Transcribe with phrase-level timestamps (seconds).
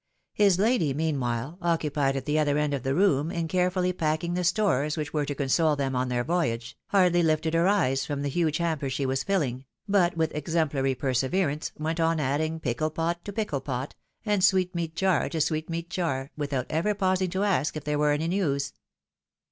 [0.33, 1.59] His lady, meanwhile.
[1.61, 5.27] Occupied at the other end of the room in carefully packing the stores which were
[5.27, 9.05] to console them on their voyage, hardly lifted her eyes from the huge hamper she
[9.05, 13.93] was filling, but, with exemplary perseverance, went on adding pickle pot to pickle pot,
[14.25, 18.09] and sweetmeat jar to sweet meat jar, without ever pausing to ask if there were
[18.11, 18.73] any news.